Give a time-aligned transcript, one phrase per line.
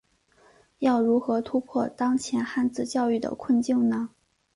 [0.79, 4.09] 要如何突破当前汉字教育的困境呢？